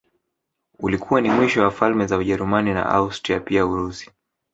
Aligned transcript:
Ulikuwa 0.79 1.21
ni 1.21 1.29
mwisho 1.29 1.61
wa 1.63 1.71
falme 1.71 2.07
za 2.07 2.17
Ujerumani 2.17 2.73
na 2.73 2.85
Austria 2.85 3.39
pia 3.39 3.65
Urusi 3.65 4.11